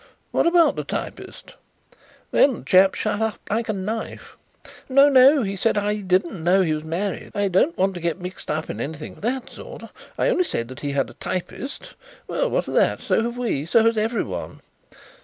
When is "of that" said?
9.17-9.51, 12.67-12.99